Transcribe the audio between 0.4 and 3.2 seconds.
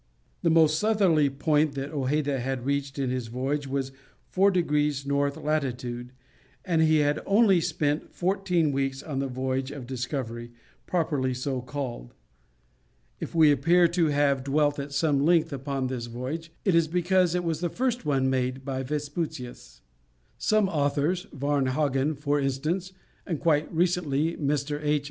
The most southerly point that Hojeda had reached in